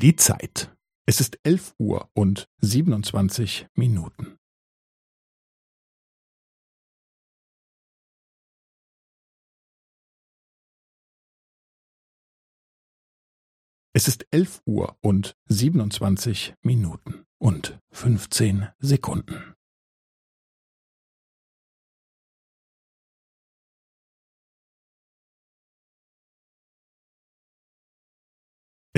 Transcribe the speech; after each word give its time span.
Die 0.00 0.16
Zeit. 0.16 0.74
Es 1.06 1.20
ist 1.20 1.38
elf 1.46 1.74
Uhr 1.78 2.08
und 2.14 2.48
siebenundzwanzig 2.62 3.66
Minuten. 3.74 4.38
Es 13.94 14.08
ist 14.08 14.26
elf 14.30 14.62
Uhr 14.64 14.96
und 15.02 15.36
siebenundzwanzig 15.50 16.54
Minuten 16.62 17.26
und 17.38 17.78
fünfzehn 17.90 18.68
Sekunden. 18.78 19.49